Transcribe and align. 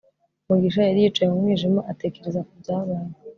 mugisha 0.47 0.79
yari 0.87 0.99
yicaye 1.03 1.27
mu 1.31 1.39
mwijima 1.43 1.81
atekereza 1.91 2.39
ku 2.47 2.53
byabaye 2.61 3.07